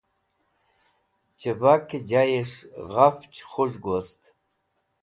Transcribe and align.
Chivake 1.39 1.97
Jayes̃h 2.09 2.59
Ghafch 2.91 3.37
Khuz̃hg 3.51 3.83
Wost 3.89 4.21